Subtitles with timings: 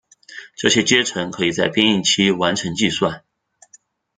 [0.55, 3.23] 这些阶乘可以在编译期完成计算。